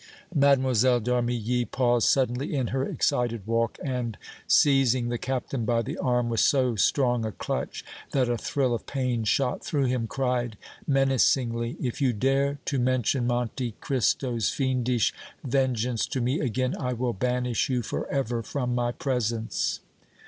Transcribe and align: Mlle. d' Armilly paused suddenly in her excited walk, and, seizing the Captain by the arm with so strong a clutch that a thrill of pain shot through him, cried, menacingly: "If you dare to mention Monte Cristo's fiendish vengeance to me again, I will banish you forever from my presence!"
Mlle. 0.33 0.55
d' 0.73 1.09
Armilly 1.09 1.63
paused 1.69 2.07
suddenly 2.09 2.55
in 2.55 2.69
her 2.69 2.83
excited 2.83 3.45
walk, 3.45 3.77
and, 3.83 4.17
seizing 4.47 5.09
the 5.09 5.19
Captain 5.19 5.63
by 5.63 5.83
the 5.83 5.95
arm 5.99 6.27
with 6.27 6.39
so 6.39 6.75
strong 6.75 7.23
a 7.23 7.31
clutch 7.31 7.85
that 8.09 8.27
a 8.27 8.35
thrill 8.35 8.73
of 8.73 8.87
pain 8.87 9.23
shot 9.25 9.63
through 9.63 9.85
him, 9.85 10.07
cried, 10.07 10.57
menacingly: 10.87 11.77
"If 11.79 12.01
you 12.01 12.13
dare 12.13 12.57
to 12.65 12.79
mention 12.79 13.27
Monte 13.27 13.73
Cristo's 13.79 14.49
fiendish 14.49 15.13
vengeance 15.43 16.07
to 16.07 16.19
me 16.19 16.39
again, 16.39 16.75
I 16.79 16.93
will 16.93 17.13
banish 17.13 17.69
you 17.69 17.83
forever 17.83 18.41
from 18.41 18.73
my 18.73 18.91
presence!" 18.91 19.81